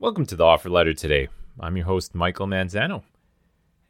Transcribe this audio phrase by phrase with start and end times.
[0.00, 1.26] Welcome to the offer letter today.
[1.58, 3.02] I'm your host, Michael Manzano.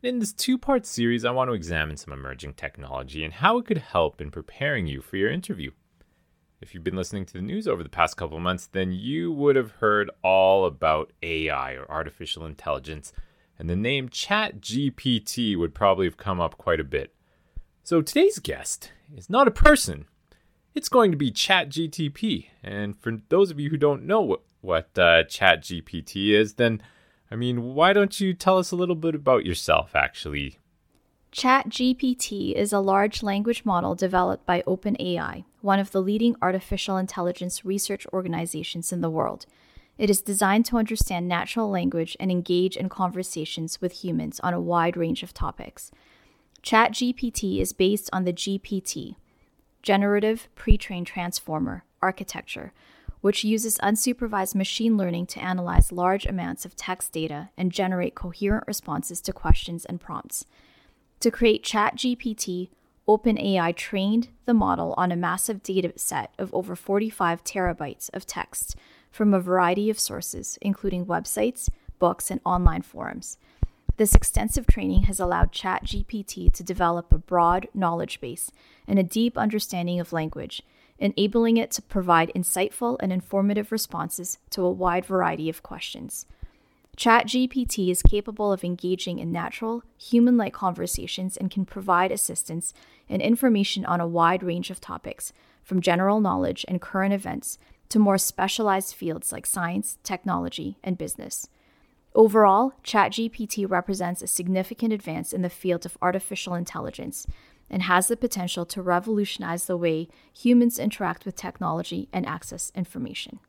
[0.02, 3.66] In this two part series, I want to examine some emerging technology and how it
[3.66, 5.70] could help in preparing you for your interview.
[6.62, 9.54] If you've been listening to the news over the past couple months, then you would
[9.54, 13.12] have heard all about AI or artificial intelligence,
[13.58, 17.14] and the name ChatGPT would probably have come up quite a bit.
[17.82, 20.06] So today's guest is not a person,
[20.74, 22.46] it's going to be ChatGTP.
[22.62, 26.82] And for those of you who don't know what, what uh, ChatGPT is, then
[27.30, 30.58] I mean, why don't you tell us a little bit about yourself, actually?
[31.30, 37.64] ChatGPT is a large language model developed by OpenAI, one of the leading artificial intelligence
[37.64, 39.44] research organizations in the world.
[39.98, 44.60] It is designed to understand natural language and engage in conversations with humans on a
[44.60, 45.90] wide range of topics.
[46.62, 49.16] ChatGPT is based on the GPT,
[49.82, 52.72] Generative Pre trained Transformer, architecture,
[53.20, 58.64] which uses unsupervised machine learning to analyze large amounts of text data and generate coherent
[58.66, 60.44] responses to questions and prompts.
[61.20, 62.68] To create ChatGPT,
[63.08, 68.76] OpenAI trained the model on a massive data set of over 45 terabytes of text
[69.10, 73.38] from a variety of sources, including websites, books, and online forums.
[73.96, 78.52] This extensive training has allowed ChatGPT to develop a broad knowledge base
[78.86, 80.62] and a deep understanding of language,
[80.98, 86.26] enabling it to provide insightful and informative responses to a wide variety of questions.
[86.96, 92.74] ChatGPT is capable of engaging in natural, human like conversations and can provide assistance
[93.08, 95.32] and information on a wide range of topics,
[95.62, 97.56] from general knowledge and current events
[97.90, 101.48] to more specialized fields like science, technology, and business.
[102.14, 107.26] Overall, ChatGPT represents a significant advance in the field of artificial intelligence
[107.70, 113.40] and has the potential to revolutionize the way humans interact with technology and access information.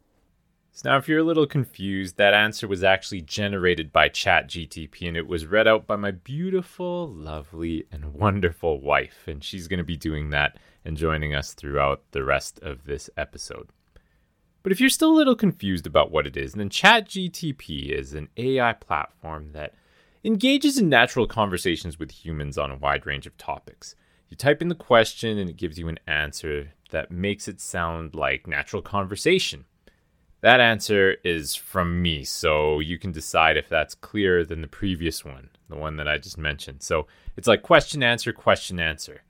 [0.72, 5.17] So now, if you're a little confused, that answer was actually generated by ChatGTP and
[5.17, 9.27] it was read out by my beautiful, lovely, and wonderful wife.
[9.27, 13.10] And she's going to be doing that and joining us throughout the rest of this
[13.17, 13.70] episode.
[14.64, 18.30] But if you're still a little confused about what it is, then ChatGTP is an
[18.38, 19.73] AI platform that
[20.23, 23.95] engages in natural conversations with humans on a wide range of topics.
[24.30, 28.16] You type in the question and it gives you an answer that makes it sound
[28.16, 29.66] like natural conversation.
[30.42, 35.26] That answer is from me, so you can decide if that's clearer than the previous
[35.26, 36.82] one, the one that I just mentioned.
[36.82, 39.23] So it's like question, answer, question, answer.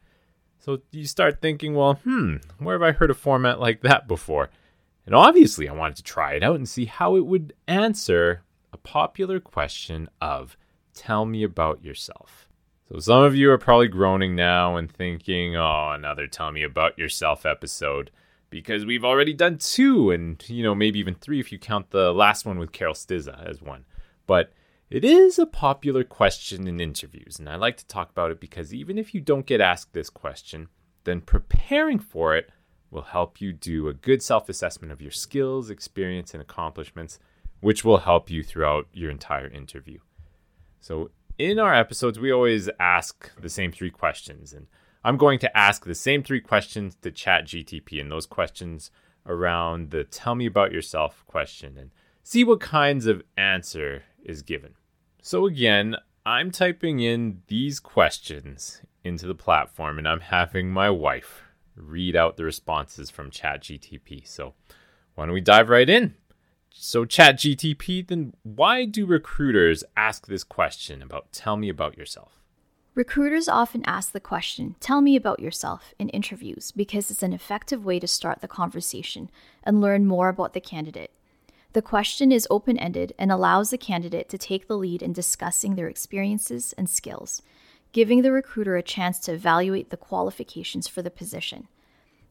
[0.60, 4.50] So you start thinking, well, hmm, where have I heard a format like that before?
[5.06, 8.78] And obviously, I wanted to try it out and see how it would answer a
[8.78, 10.58] popular question of
[10.94, 12.49] tell me about yourself.
[12.92, 16.98] So, some of you are probably groaning now and thinking, oh, another tell me about
[16.98, 18.10] yourself episode,
[18.50, 22.12] because we've already done two, and, you know, maybe even three if you count the
[22.12, 23.86] last one with Carol Stizza as one.
[24.26, 24.52] But
[24.90, 28.74] it is a popular question in interviews, and I like to talk about it because
[28.74, 30.68] even if you don't get asked this question,
[31.04, 32.50] then preparing for it
[32.90, 37.20] will help you do a good self assessment of your skills, experience, and accomplishments,
[37.60, 40.00] which will help you throughout your entire interview.
[40.80, 44.68] So, in our episodes, we always ask the same three questions, and
[45.04, 48.92] I'm going to ask the same three questions to ChatGTP, and those questions
[49.26, 51.92] around the tell me about yourself question and
[52.24, 54.74] see what kinds of answer is given.
[55.22, 55.96] So, again,
[56.26, 61.44] I'm typing in these questions into the platform and I'm having my wife
[61.76, 64.28] read out the responses from ChatGTP.
[64.28, 64.54] So,
[65.16, 66.16] why don't we dive right in?
[66.82, 72.40] So, Chat ChatGTP, then why do recruiters ask this question about tell me about yourself?
[72.96, 77.84] Recruiters often ask the question, Tell me about yourself, in interviews because it's an effective
[77.84, 79.30] way to start the conversation
[79.62, 81.12] and learn more about the candidate.
[81.74, 85.76] The question is open ended and allows the candidate to take the lead in discussing
[85.76, 87.42] their experiences and skills
[87.92, 91.68] giving the recruiter a chance to evaluate the qualifications for the position.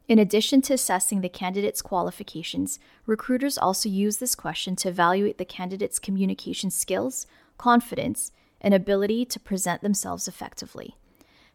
[0.08, 5.44] In addition to assessing the candidate's qualifications, recruiters also use this question to evaluate the
[5.44, 7.26] candidate's communication skills,
[7.58, 10.96] confidence, and ability to present themselves effectively.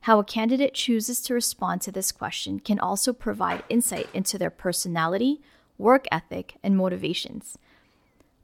[0.02, 4.52] How a candidate chooses to respond to this question can also provide insight into their
[4.52, 5.42] personality,
[5.80, 7.58] work ethic, and motivations.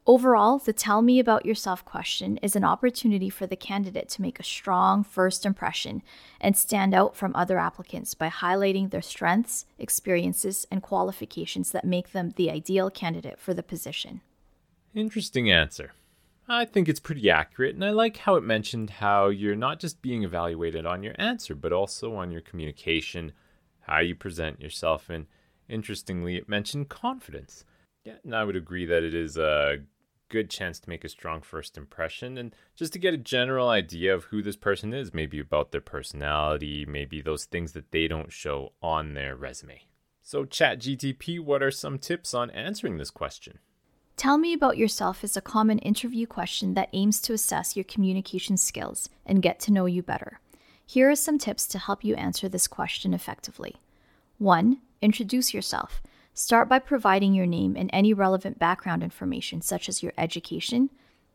[0.09, 4.39] Overall, the Tell Me About Yourself question is an opportunity for the candidate to make
[4.39, 6.01] a strong first impression
[6.41, 12.11] and stand out from other applicants by highlighting their strengths, experiences, and qualifications that make
[12.11, 14.21] them the ideal candidate for the position.
[14.95, 15.91] Interesting answer.
[16.47, 20.01] I think it's pretty accurate, and I like how it mentioned how you're not just
[20.01, 23.31] being evaluated on your answer, but also on your communication,
[23.81, 25.27] how you present yourself, and
[25.69, 27.63] interestingly, it mentioned confidence.
[28.05, 29.77] Yeah, and I would agree that it is a
[30.29, 34.13] good chance to make a strong first impression and just to get a general idea
[34.13, 38.31] of who this person is, maybe about their personality, maybe those things that they don't
[38.31, 39.81] show on their resume.
[40.21, 43.59] So, ChatGTP, what are some tips on answering this question?
[44.15, 48.57] Tell me about yourself is a common interview question that aims to assess your communication
[48.57, 50.39] skills and get to know you better.
[50.85, 53.77] Here are some tips to help you answer this question effectively.
[54.37, 54.81] 1.
[55.01, 56.01] Introduce yourself.
[56.39, 60.89] Start by providing your name and any relevant background information, such as your education,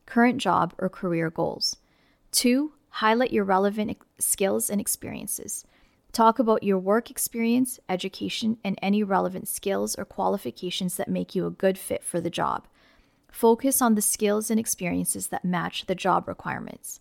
[0.07, 1.77] current job, or career goals.
[2.33, 2.73] 2.
[2.89, 5.67] Highlight your relevant skills and experiences.
[6.13, 11.45] Talk about your work experience, education, and any relevant skills or qualifications that make you
[11.47, 12.67] a good fit for the job.
[13.31, 16.99] Focus on the skills and experiences that match the job requirements.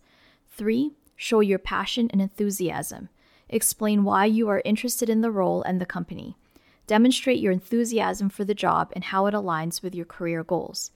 [0.50, 0.92] 3.
[1.16, 3.08] Show your passion and enthusiasm.
[3.48, 6.36] Explain why you are interested in the role and the company.
[6.86, 10.90] Demonstrate your enthusiasm for the job and how it aligns with your career goals.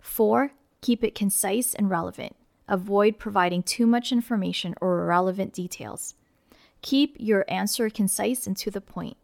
[0.00, 0.52] 4.
[0.80, 2.34] Keep it concise and relevant.
[2.68, 6.14] Avoid providing too much information or irrelevant details.
[6.80, 9.16] Keep your answer concise and to the point.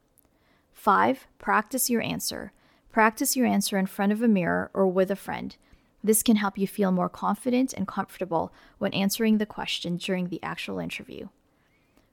[0.73, 1.27] 5.
[1.39, 2.53] Practice your answer.
[2.93, 5.57] Practice your answer in front of a mirror or with a friend.
[6.03, 10.43] This can help you feel more confident and comfortable when answering the question during the
[10.43, 11.29] actual interview.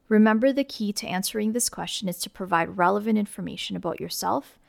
[0.08, 4.60] Remember, the key to answering this question is to provide relevant information about yourself,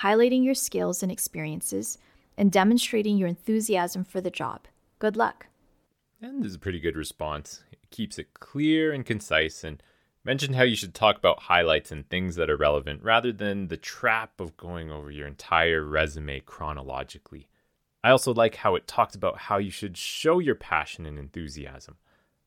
[0.00, 1.98] highlighting your skills and experiences,
[2.36, 4.66] and demonstrating your enthusiasm for the job.
[4.98, 5.46] Good luck.
[6.20, 7.62] And this is a pretty good response.
[7.70, 9.82] It keeps it clear and concise and
[10.24, 13.76] mentioned how you should talk about highlights and things that are relevant rather than the
[13.76, 17.48] trap of going over your entire resume chronologically.
[18.02, 21.96] I also like how it talked about how you should show your passion and enthusiasm.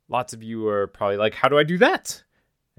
[0.07, 2.23] Lots of you are probably like, How do I do that?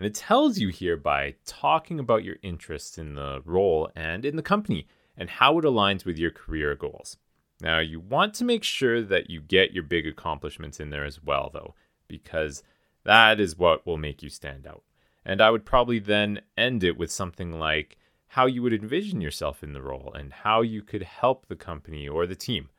[0.00, 4.34] And it tells you here by talking about your interests in the role and in
[4.34, 7.18] the company and how it aligns with your career goals.
[7.60, 11.22] Now, you want to make sure that you get your big accomplishments in there as
[11.22, 11.74] well, though,
[12.08, 12.62] because
[13.04, 14.84] that is what will make you stand out.
[15.22, 17.98] And I would probably then end it with something like
[18.28, 22.08] how you would envision yourself in the role and how you could help the company
[22.08, 22.70] or the team.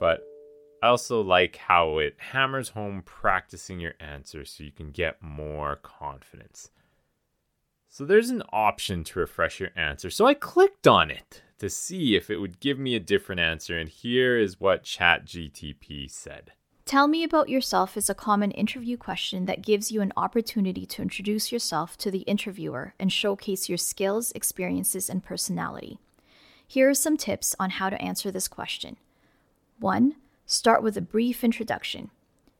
[0.00, 0.24] But
[0.82, 5.76] I also like how it hammers home practicing your answer so you can get more
[5.76, 6.70] confidence.
[7.88, 10.10] So there's an option to refresh your answer.
[10.10, 13.78] So I clicked on it to see if it would give me a different answer,
[13.78, 16.50] and here is what ChatGTP said.
[16.84, 21.02] Tell me about yourself is a common interview question that gives you an opportunity to
[21.02, 25.98] introduce yourself to the interviewer and showcase your skills, experiences, and personality.
[26.66, 28.96] Here are some tips on how to answer this question.
[29.78, 30.16] 1.
[30.46, 32.10] Start with a brief introduction.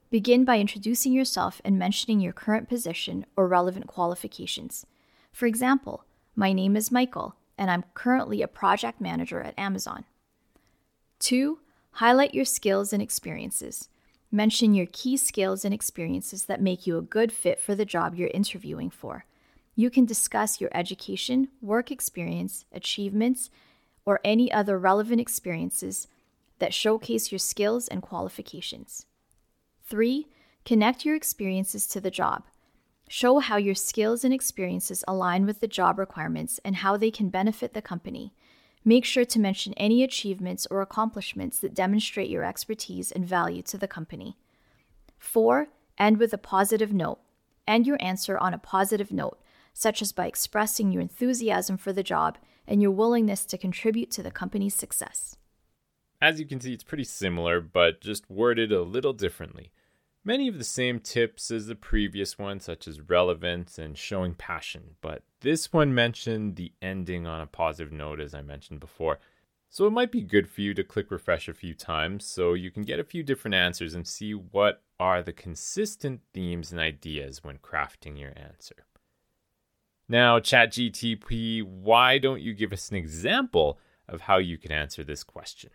[0.09, 4.85] Begin by introducing yourself and mentioning your current position or relevant qualifications.
[5.31, 10.05] For example, my name is Michael, and I'm currently a project manager at Amazon.
[11.19, 11.59] 2.
[11.93, 13.89] Highlight your skills and experiences.
[14.31, 18.15] Mention your key skills and experiences that make you a good fit for the job
[18.15, 19.25] you're interviewing for.
[19.75, 23.49] You can discuss your education, work experience, achievements,
[24.05, 26.07] or any other relevant experiences
[26.63, 29.05] that showcase your skills and qualifications.
[29.85, 30.27] 3.
[30.63, 32.45] Connect your experiences to the job.
[33.09, 37.27] Show how your skills and experiences align with the job requirements and how they can
[37.27, 38.33] benefit the company.
[38.85, 43.77] Make sure to mention any achievements or accomplishments that demonstrate your expertise and value to
[43.77, 44.37] the company.
[45.19, 45.67] 4.
[45.97, 47.19] End with a positive note.
[47.67, 49.37] End your answer on a positive note,
[49.73, 54.23] such as by expressing your enthusiasm for the job and your willingness to contribute to
[54.23, 55.35] the company's success.
[56.23, 59.73] As you can see, it's pretty similar, but just worded a little differently.
[60.23, 64.95] Many of the same tips as the previous one, such as relevance and showing passion,
[65.01, 69.19] but this one mentioned the ending on a positive note, as I mentioned before.
[69.67, 72.71] So it might be good for you to click refresh a few times so you
[72.71, 77.43] can get a few different answers and see what are the consistent themes and ideas
[77.43, 78.85] when crafting your answer.
[80.07, 83.77] Now, ChatGTP, why don't you give us an example
[84.07, 85.71] of how you can answer this question?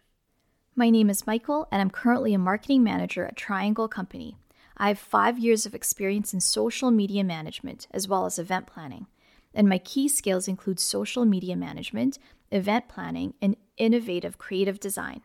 [0.79, 4.37] My name is Michael, and I'm currently a marketing manager at Triangle Company.
[4.77, 9.09] I have five years of experience in social media management as well as event planning,
[9.53, 12.21] and my key skills include social media management,
[12.53, 15.23] event planning, and innovative creative design.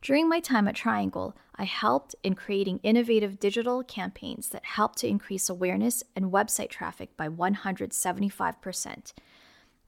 [0.00, 5.06] During my time at Triangle, I helped in creating innovative digital campaigns that helped to
[5.06, 9.12] increase awareness and website traffic by 175%.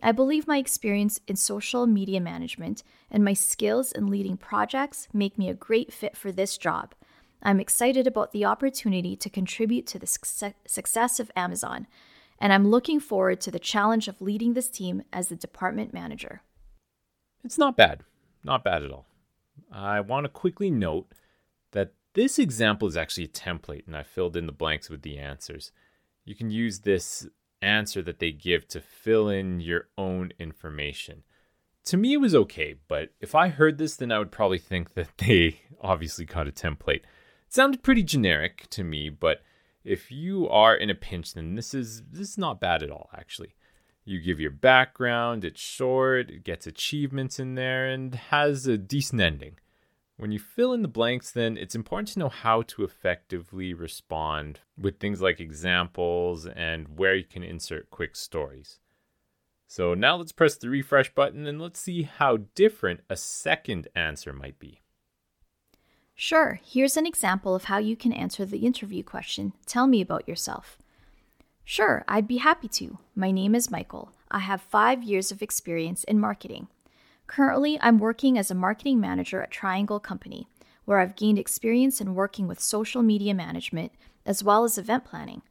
[0.02, 5.38] I believe my experience in social media management and my skills in leading projects make
[5.38, 6.94] me a great fit for this job.
[7.42, 11.86] I'm excited about the opportunity to contribute to the success of Amazon,
[12.38, 16.42] and I'm looking forward to the challenge of leading this team as the department manager.
[17.44, 18.02] It's not bad.
[18.42, 19.06] Not bad at all.
[19.70, 21.12] I want to quickly note
[21.72, 25.18] that this example is actually a template and I filled in the blanks with the
[25.18, 25.72] answers.
[26.24, 27.26] You can use this
[27.64, 31.22] answer that they give to fill in your own information.
[31.86, 34.94] To me, it was okay, but if I heard this, then I would probably think
[34.94, 37.02] that they obviously got a template.
[37.02, 39.42] It sounded pretty generic to me, but
[39.84, 43.10] if you are in a pinch, then this is this is not bad at all,
[43.14, 43.54] actually.
[44.06, 49.20] You give your background, it's short, it gets achievements in there, and has a decent
[49.20, 49.56] ending.
[50.16, 54.60] When you fill in the blanks, then it's important to know how to effectively respond
[54.78, 58.78] with things like examples and where you can insert quick stories.
[59.66, 64.32] So now let's press the refresh button and let's see how different a second answer
[64.32, 64.80] might be.
[66.14, 70.28] Sure, here's an example of how you can answer the interview question Tell me about
[70.28, 70.78] yourself.
[71.64, 72.98] Sure, I'd be happy to.
[73.16, 74.12] My name is Michael.
[74.30, 76.68] I have five years of experience in marketing.
[77.26, 80.48] Currently, I'm working as a marketing manager at Triangle Company,
[80.84, 83.92] where I've gained experience in working with social media management
[84.26, 85.42] as well as event planning.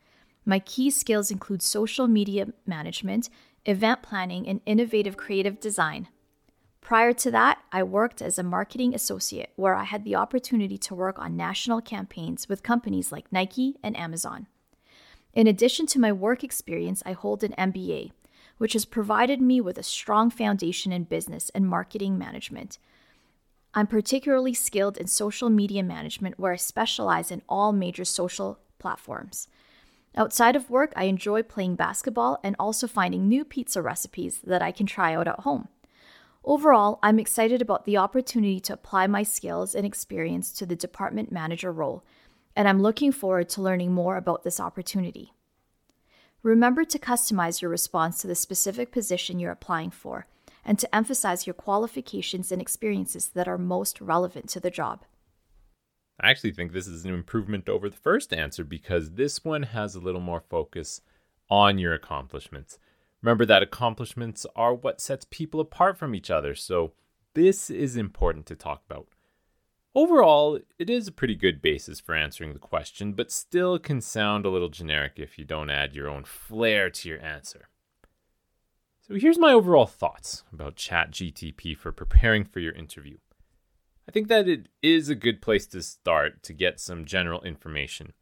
[0.45, 3.29] My key skills include social media management,
[3.65, 6.09] event planning, and innovative creative design.
[6.81, 10.95] Prior to that, I worked as a marketing associate where I had the opportunity to
[10.95, 14.47] work on national campaigns with companies like Nike and Amazon.
[15.33, 18.11] In addition to my work experience, I hold an MBA,
[18.57, 22.77] which has provided me with a strong foundation in business and marketing management.
[23.73, 29.47] I'm particularly skilled in social media management, where I specialize in all major social platforms.
[30.15, 34.71] Outside of work, I enjoy playing basketball and also finding new pizza recipes that I
[34.71, 35.69] can try out at home.
[36.45, 41.31] Overall, I'm excited about the opportunity to apply my skills and experience to the department
[41.31, 42.03] manager role,
[42.55, 45.33] and I'm looking forward to learning more about this opportunity.
[46.43, 50.27] Remember to customize your response to the specific position you're applying for
[50.65, 55.05] and to emphasize your qualifications and experiences that are most relevant to the job.
[56.19, 59.95] I actually think this is an improvement over the first answer because this one has
[59.95, 60.99] a little more focus
[61.49, 62.77] on your accomplishments.
[63.21, 66.91] Remember that accomplishments are what sets people apart from each other, so
[67.35, 69.07] this is important to talk about.
[69.95, 74.45] Overall, it is a pretty good basis for answering the question, but still can sound
[74.45, 77.69] a little generic if you don't add your own flair to your answer.
[79.01, 83.17] So here's my overall thoughts about ChatGTP for preparing for your interview.
[84.07, 88.13] I think that it is a good place to start to get some general information.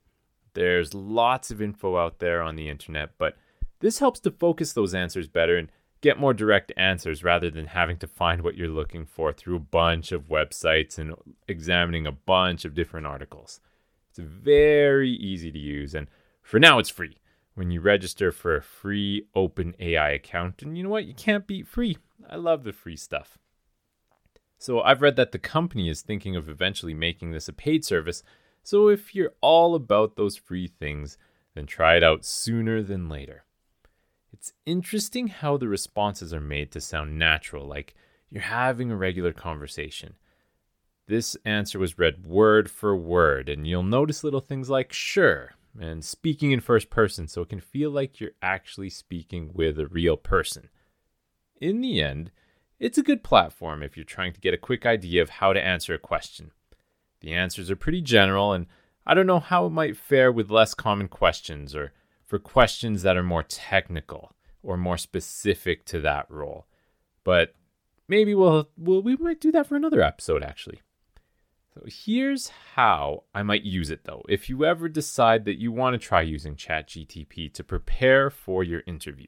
[0.53, 3.37] There's lots of info out there on the internet, but
[3.79, 7.97] this helps to focus those answers better and get more direct answers rather than having
[7.97, 11.13] to find what you're looking for through a bunch of websites and
[11.47, 13.61] examining a bunch of different articles.
[14.09, 16.07] It's very easy to use, and
[16.41, 17.17] for now, it's free.
[17.53, 21.05] When you register for a free open AI account, and you know what?
[21.05, 21.97] You can't beat free.
[22.29, 23.37] I love the free stuff.
[24.57, 28.23] So, I've read that the company is thinking of eventually making this a paid service.
[28.63, 31.17] So, if you're all about those free things,
[31.55, 33.43] then try it out sooner than later.
[34.41, 37.93] It's interesting how the responses are made to sound natural, like
[38.31, 40.15] you're having a regular conversation.
[41.07, 46.03] This answer was read word for word, and you'll notice little things like sure and
[46.03, 50.17] speaking in first person so it can feel like you're actually speaking with a real
[50.17, 50.69] person.
[51.57, 52.31] In the end,
[52.79, 55.63] it's a good platform if you're trying to get a quick idea of how to
[55.63, 56.49] answer a question.
[57.19, 58.65] The answers are pretty general, and
[59.05, 61.93] I don't know how it might fare with less common questions or
[62.31, 64.31] for questions that are more technical
[64.63, 66.65] or more specific to that role.
[67.25, 67.55] But
[68.07, 70.79] maybe we'll, we'll we might do that for another episode actually.
[71.73, 74.23] So here's how I might use it though.
[74.29, 78.83] If you ever decide that you want to try using ChatGTP to prepare for your
[78.87, 79.27] interview.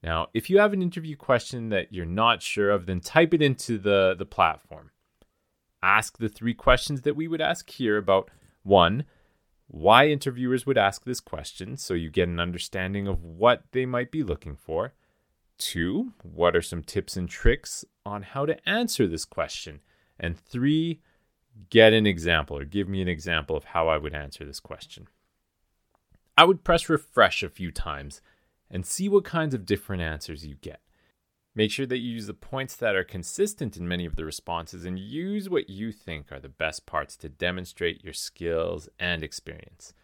[0.00, 3.42] Now, if you have an interview question that you're not sure of, then type it
[3.42, 4.92] into the, the platform.
[5.82, 8.30] Ask the three questions that we would ask here about
[8.62, 9.06] one,
[9.68, 14.10] why interviewers would ask this question so you get an understanding of what they might
[14.10, 14.94] be looking for.
[15.58, 19.80] Two, what are some tips and tricks on how to answer this question?
[20.20, 21.00] And three,
[21.70, 25.08] get an example or give me an example of how I would answer this question.
[26.38, 28.20] I would press refresh a few times
[28.70, 30.80] and see what kinds of different answers you get.
[31.56, 34.84] Make sure that you use the points that are consistent in many of the responses
[34.84, 39.94] and use what you think are the best parts to demonstrate your skills and experience.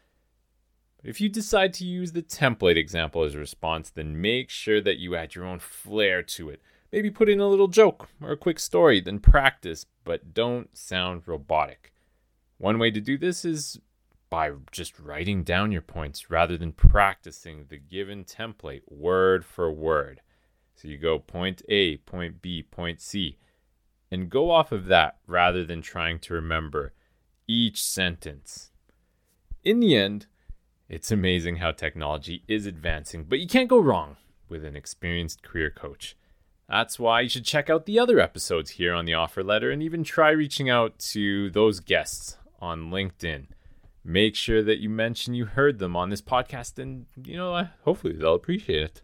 [1.05, 4.97] If you decide to use the template example as a response, then make sure that
[4.97, 6.63] you add your own flair to it.
[6.91, 11.29] Maybe put in a little joke or a quick story, then practice, but don't sound
[11.29, 11.93] robotic.
[12.57, 13.79] One way to do this is
[14.31, 20.23] by just writing down your points rather than practicing the given template word for word.
[20.75, 23.39] So you go point A, point B, point C.
[24.11, 26.93] and go off of that rather than trying to remember
[27.47, 28.71] each sentence.
[29.63, 30.27] In the end,
[30.89, 34.17] it's amazing how technology is advancing, but you can't go wrong
[34.49, 36.17] with an experienced career coach.
[36.69, 39.83] That's why you should check out the other episodes here on the offer letter and
[39.83, 43.47] even try reaching out to those guests on LinkedIn.
[44.05, 48.15] Make sure that you mention you heard them on this podcast, and you know, hopefully
[48.15, 49.03] they'll appreciate it.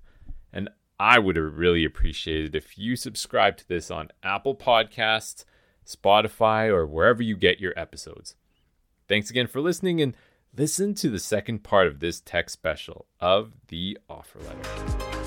[0.53, 0.71] And
[1.01, 5.45] I would have really appreciated if you subscribe to this on Apple Podcasts,
[5.87, 8.35] Spotify, or wherever you get your episodes.
[9.07, 10.17] Thanks again for listening and
[10.57, 15.18] listen to the second part of this tech special of the offer letter.